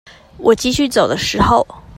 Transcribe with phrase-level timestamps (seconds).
[0.37, 1.63] 我繼續走的時候